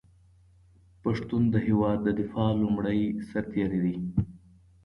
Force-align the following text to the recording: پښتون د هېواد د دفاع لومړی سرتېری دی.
پښتون 1.03 1.43
د 1.53 1.55
هېواد 1.67 1.97
د 2.03 2.09
دفاع 2.21 2.51
لومړی 2.61 2.99
سرتېری 3.29 3.79
دی. 3.85 3.95